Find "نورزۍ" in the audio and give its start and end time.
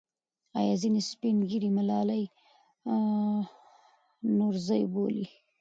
4.37-4.83